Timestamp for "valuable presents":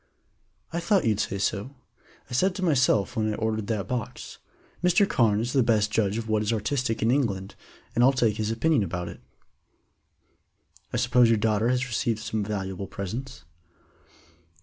12.43-13.43